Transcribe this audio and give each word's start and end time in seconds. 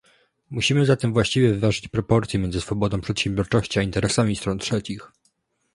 Musimy 0.49 0.85
zatem 0.85 1.13
właściwie 1.13 1.53
wyważyć 1.53 1.87
proporcje 1.87 2.39
między 2.39 2.61
swobodą 2.61 3.01
przedsiębiorczości 3.01 3.79
a 3.79 3.81
interesami 3.81 4.35
stron 4.35 4.59
trzecich 4.59 5.11